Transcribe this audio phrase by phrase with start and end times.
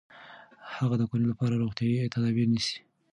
[0.77, 2.77] هغه د کورنۍ لپاره روغتیايي تدابیر نیسي.